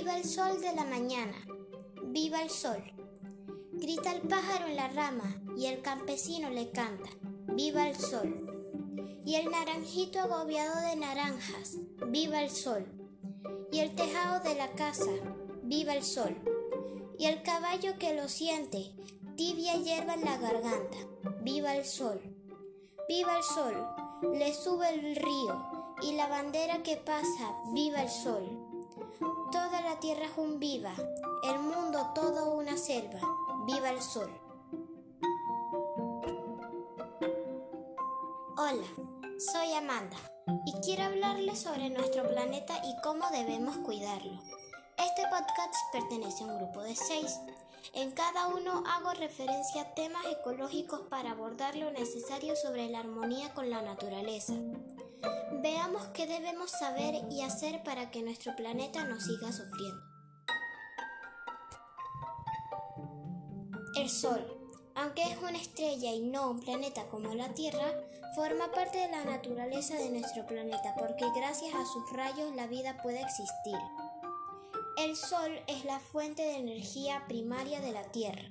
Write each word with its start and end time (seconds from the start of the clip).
Viva 0.00 0.16
el 0.16 0.24
sol 0.24 0.58
de 0.62 0.74
la 0.74 0.86
mañana, 0.86 1.36
viva 2.04 2.40
el 2.40 2.48
sol. 2.48 2.82
Grita 3.70 4.12
el 4.12 4.22
pájaro 4.22 4.66
en 4.66 4.76
la 4.76 4.88
rama 4.88 5.42
y 5.58 5.66
el 5.66 5.82
campesino 5.82 6.48
le 6.48 6.70
canta, 6.70 7.10
viva 7.48 7.86
el 7.86 7.94
sol. 7.94 9.20
Y 9.26 9.34
el 9.34 9.50
naranjito 9.50 10.20
agobiado 10.20 10.80
de 10.88 10.96
naranjas, 10.96 11.76
viva 12.06 12.42
el 12.42 12.48
sol. 12.48 12.86
Y 13.70 13.80
el 13.80 13.94
tejado 13.94 14.40
de 14.40 14.54
la 14.54 14.68
casa, 14.68 15.10
viva 15.64 15.92
el 15.92 16.02
sol. 16.02 16.34
Y 17.18 17.26
el 17.26 17.42
caballo 17.42 17.98
que 17.98 18.14
lo 18.14 18.30
siente, 18.30 18.94
tibia 19.36 19.74
hierba 19.74 20.14
en 20.14 20.24
la 20.24 20.38
garganta, 20.38 20.96
viva 21.42 21.76
el 21.76 21.84
sol. 21.84 22.22
Viva 23.06 23.36
el 23.36 23.42
sol, 23.42 23.74
le 24.32 24.54
sube 24.54 24.94
el 24.94 25.14
río 25.14 25.62
y 26.00 26.12
la 26.12 26.26
bandera 26.26 26.82
que 26.82 26.96
pasa, 26.96 27.54
viva 27.74 28.00
el 28.00 28.08
sol. 28.08 28.69
Toda 29.18 29.80
la 29.80 29.98
tierra 29.98 30.26
es 30.26 30.36
un 30.36 30.60
viva, 30.60 30.92
el 31.44 31.58
mundo 31.58 32.10
todo 32.14 32.54
una 32.54 32.76
selva, 32.76 33.20
viva 33.66 33.90
el 33.90 34.00
sol. 34.00 34.30
Hola, 38.56 38.86
soy 39.38 39.72
Amanda 39.74 40.16
y 40.66 40.72
quiero 40.84 41.04
hablarles 41.04 41.58
sobre 41.58 41.90
nuestro 41.90 42.28
planeta 42.28 42.74
y 42.84 43.00
cómo 43.02 43.28
debemos 43.30 43.78
cuidarlo. 43.78 44.40
Este 44.98 45.22
podcast 45.28 45.74
pertenece 45.92 46.44
a 46.44 46.46
un 46.46 46.58
grupo 46.58 46.82
de 46.82 46.94
seis. 46.94 47.40
En 47.94 48.12
cada 48.12 48.48
uno 48.48 48.84
hago 48.86 49.12
referencia 49.12 49.82
a 49.82 49.94
temas 49.94 50.24
ecológicos 50.26 51.00
para 51.08 51.32
abordar 51.32 51.74
lo 51.76 51.90
necesario 51.90 52.54
sobre 52.54 52.88
la 52.88 53.00
armonía 53.00 53.52
con 53.54 53.70
la 53.70 53.82
naturaleza. 53.82 54.54
Qué 56.14 56.26
debemos 56.26 56.70
saber 56.70 57.14
y 57.30 57.42
hacer 57.42 57.82
para 57.82 58.10
que 58.10 58.22
nuestro 58.22 58.54
planeta 58.56 59.04
no 59.04 59.20
siga 59.20 59.52
sufriendo. 59.52 60.02
El 63.96 64.08
Sol, 64.08 64.44
aunque 64.94 65.22
es 65.22 65.38
una 65.38 65.58
estrella 65.58 66.12
y 66.12 66.20
no 66.20 66.50
un 66.50 66.60
planeta 66.60 67.08
como 67.08 67.34
la 67.34 67.52
Tierra, 67.54 67.92
forma 68.34 68.70
parte 68.72 68.98
de 68.98 69.08
la 69.08 69.24
naturaleza 69.24 69.94
de 69.94 70.10
nuestro 70.10 70.46
planeta 70.46 70.94
porque 70.98 71.24
gracias 71.34 71.74
a 71.74 71.84
sus 71.84 72.12
rayos 72.12 72.54
la 72.54 72.66
vida 72.66 73.00
puede 73.02 73.20
existir. 73.20 73.76
El 74.96 75.16
Sol 75.16 75.60
es 75.66 75.84
la 75.84 76.00
fuente 76.00 76.42
de 76.42 76.56
energía 76.56 77.24
primaria 77.26 77.80
de 77.80 77.92
la 77.92 78.02
Tierra. 78.10 78.50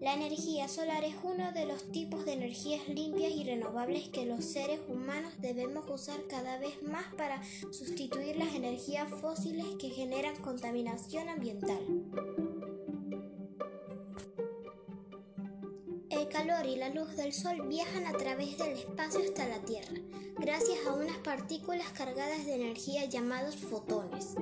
La 0.00 0.14
energía 0.14 0.66
solar 0.66 1.04
es 1.04 1.14
uno 1.22 1.52
de 1.52 1.66
los 1.66 1.92
tipos 1.92 2.24
de 2.24 2.32
energías 2.32 2.88
limpias 2.88 3.32
y 3.32 3.44
renovables 3.44 4.08
que 4.08 4.24
los 4.24 4.46
seres 4.46 4.80
humanos 4.88 5.34
debemos 5.40 5.84
usar 5.90 6.26
cada 6.26 6.56
vez 6.58 6.82
más 6.82 7.04
para 7.18 7.42
sustituir 7.70 8.36
las 8.36 8.54
energías 8.54 9.10
fósiles 9.20 9.66
que 9.78 9.90
generan 9.90 10.36
contaminación 10.36 11.28
ambiental. 11.28 11.78
El 16.08 16.28
calor 16.28 16.64
y 16.64 16.76
la 16.76 16.88
luz 16.88 17.14
del 17.16 17.34
sol 17.34 17.68
viajan 17.68 18.06
a 18.06 18.16
través 18.16 18.56
del 18.56 18.78
espacio 18.78 19.20
hasta 19.20 19.48
la 19.48 19.58
Tierra, 19.66 20.00
gracias 20.38 20.78
a 20.86 20.94
unas 20.94 21.18
partículas 21.18 21.90
cargadas 21.90 22.46
de 22.46 22.54
energía 22.54 23.04
llamadas 23.04 23.54
fotones. 23.54 24.34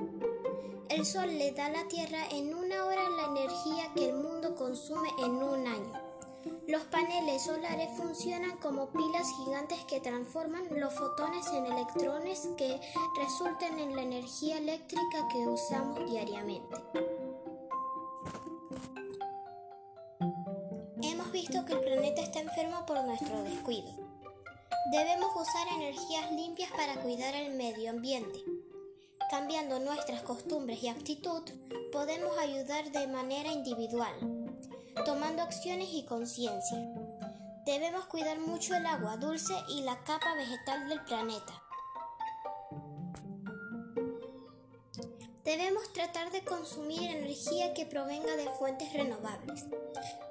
El 0.99 1.05
Sol 1.05 1.37
le 1.37 1.53
da 1.53 1.67
a 1.67 1.69
la 1.69 1.87
Tierra 1.87 2.27
en 2.29 2.53
una 2.53 2.85
hora 2.85 3.09
la 3.11 3.27
energía 3.27 3.89
que 3.95 4.09
el 4.09 4.15
mundo 4.15 4.53
consume 4.53 5.07
en 5.19 5.31
un 5.31 5.65
año. 5.65 5.93
Los 6.67 6.83
paneles 6.87 7.43
solares 7.43 7.87
funcionan 7.95 8.57
como 8.57 8.89
pilas 8.89 9.25
gigantes 9.37 9.79
que 9.85 10.01
transforman 10.01 10.65
los 10.77 10.93
fotones 10.93 11.47
en 11.53 11.67
electrones 11.67 12.49
que 12.57 12.81
resultan 13.15 13.79
en 13.79 13.95
la 13.95 14.01
energía 14.01 14.57
eléctrica 14.57 15.25
que 15.31 15.47
usamos 15.47 16.11
diariamente. 16.11 16.75
Hemos 21.01 21.31
visto 21.31 21.63
que 21.63 21.73
el 21.75 21.79
planeta 21.79 22.21
está 22.23 22.41
enfermo 22.41 22.85
por 22.85 23.01
nuestro 23.05 23.41
descuido. 23.43 23.89
Debemos 24.91 25.29
usar 25.33 25.65
energías 25.77 26.29
limpias 26.33 26.71
para 26.71 27.01
cuidar 27.01 27.35
el 27.35 27.55
medio 27.55 27.89
ambiente. 27.89 28.39
Cambiando 29.29 29.79
nuestras 29.79 30.23
costumbres 30.23 30.81
y 30.81 30.87
actitud, 30.87 31.43
podemos 31.91 32.35
ayudar 32.39 32.91
de 32.91 33.05
manera 33.05 33.51
individual, 33.51 34.13
tomando 35.05 35.43
acciones 35.43 35.89
y 35.91 36.03
conciencia. 36.03 36.79
Debemos 37.63 38.07
cuidar 38.07 38.39
mucho 38.39 38.73
el 38.75 38.87
agua 38.87 39.17
dulce 39.17 39.53
y 39.67 39.81
la 39.83 40.03
capa 40.03 40.33
vegetal 40.33 40.89
del 40.89 41.03
planeta. 41.03 41.61
Debemos 45.43 45.93
tratar 45.93 46.31
de 46.31 46.43
consumir 46.43 47.11
energía 47.11 47.75
que 47.75 47.85
provenga 47.85 48.35
de 48.35 48.49
fuentes 48.57 48.91
renovables, 48.93 49.65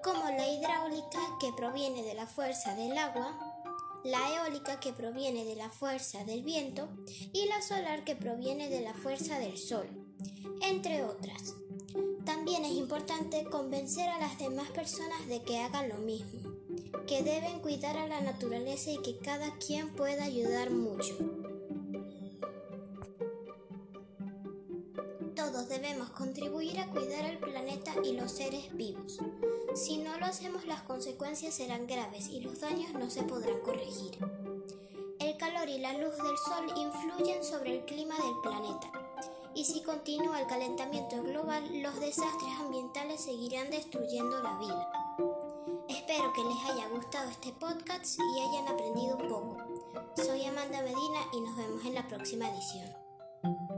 como 0.03 0.25
la 0.25 0.49
hidráulica 0.49 1.21
que 1.41 1.53
proviene 1.57 2.03
de 2.03 2.15
la 2.15 2.27
fuerza 2.27 2.75
del 2.75 2.99
agua, 2.99 3.48
la 4.05 4.35
eólica 4.35 4.81
que 4.81 4.93
proviene 4.93 5.45
de 5.45 5.57
la 5.57 5.71
fuerza 5.71 6.25
del 6.25 6.43
viento 6.43 6.89
y 7.33 7.47
la 7.47 7.63
solar 7.63 8.05
que 8.05 8.17
proviene 8.17 8.69
de 8.69 8.81
la 8.81 8.95
fuerza 8.95 9.39
del 9.39 9.59
sol, 9.59 9.89
entre 10.63 11.05
otras. 11.05 11.55
También 12.25 12.65
es 12.65 12.73
importante 12.73 13.45
convencer 13.45 14.09
a 14.09 14.19
las 14.19 14.39
demás 14.39 14.71
personas 14.71 15.27
de 15.29 15.43
que 15.43 15.59
hagan 15.59 15.89
lo 15.89 15.97
mismo, 15.97 16.53
que 17.07 17.23
deben 17.23 17.61
cuidar 17.61 17.97
a 17.97 18.07
la 18.07 18.21
naturaleza 18.21 18.91
y 18.91 18.99
que 18.99 19.19
cada 19.19 19.57
quien 19.59 19.91
pueda 19.95 20.25
ayudar 20.25 20.71
mucho. 20.71 21.38
Debemos 25.69 26.09
contribuir 26.11 26.81
a 26.81 26.89
cuidar 26.89 27.27
al 27.27 27.39
planeta 27.39 27.93
y 28.03 28.15
los 28.15 28.33
seres 28.33 28.75
vivos. 28.75 29.19
Si 29.75 29.99
no 29.99 30.19
lo 30.19 30.25
hacemos 30.25 30.65
las 30.67 30.83
consecuencias 30.83 31.55
serán 31.55 31.87
graves 31.87 32.29
y 32.29 32.41
los 32.41 32.61
daños 32.61 32.93
no 32.95 33.11
se 33.11 33.23
podrán 33.23 33.61
corregir. 33.61 34.19
El 35.21 35.37
calor 35.37 35.69
y 35.69 35.79
la 35.79 35.93
luz 35.93 36.17
del 36.17 36.39
sol 36.39 36.73
influyen 36.75 37.45
sobre 37.45 37.77
el 37.77 37.85
clima 37.85 38.15
del 38.17 38.41
planeta. 38.43 38.91
Y 39.55 39.67
si 39.67 39.83
continúa 39.83 40.41
el 40.41 40.47
calentamiento 40.47 41.23
global, 41.23 41.65
los 41.83 42.01
desastres 42.01 42.53
ambientales 42.61 43.21
seguirán 43.21 43.71
destruyendo 43.71 44.43
la 44.43 44.59
vida. 44.59 44.93
Espero 45.89 46.33
que 46.33 46.45
les 46.45 46.65
haya 46.65 46.89
gustado 46.89 47.31
este 47.31 47.53
podcast 47.53 48.19
y 48.19 48.41
hayan 48.41 48.69
aprendido 48.69 49.17
un 49.17 49.29
poco. 49.29 49.57
Soy 50.17 50.45
Amanda 50.45 50.81
Medina 50.83 51.21
y 51.35 51.41
nos 51.41 51.57
vemos 51.57 51.85
en 51.85 51.95
la 51.95 52.09
próxima 52.09 52.49
edición. 52.49 53.78